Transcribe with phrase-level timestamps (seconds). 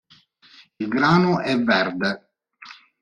[0.77, 2.29] Il grano è verde